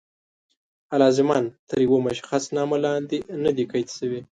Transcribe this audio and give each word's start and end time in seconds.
الزاماً 0.97 1.39
تر 1.69 1.77
یوه 1.87 1.99
مشخص 2.07 2.43
نامه 2.55 2.77
لاندې 2.85 3.17
نه 3.43 3.51
دي 3.57 3.65
قید 3.71 3.87
شوي. 3.97 4.19